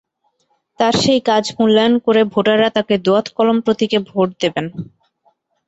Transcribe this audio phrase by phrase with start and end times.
[0.79, 4.65] তাঁর সেই কাজ মূল্যায়ন করে ভোটাররা তাঁকে দোয়াত-কলম প্রতীকে ভোট দেবেন।